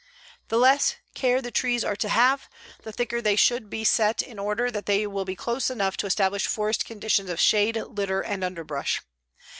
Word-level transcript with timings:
The 0.47 0.57
less 0.57 0.95
care 1.13 1.43
the 1.43 1.51
trees 1.51 1.83
are 1.83 1.95
to 1.97 2.09
have, 2.09 2.49
the 2.81 2.91
thicker 2.91 3.21
they 3.21 3.35
should 3.35 3.69
be 3.69 3.83
set 3.83 4.23
in 4.23 4.39
order 4.39 4.71
that 4.71 4.87
they 4.87 5.05
will 5.05 5.25
be 5.25 5.35
close 5.35 5.69
enough 5.69 5.95
to 5.97 6.07
establish 6.07 6.47
forest 6.47 6.85
conditions 6.85 7.29
of 7.29 7.39
shade, 7.39 7.75
litter 7.75 8.21
and 8.21 8.43
underbrush. 8.43 9.03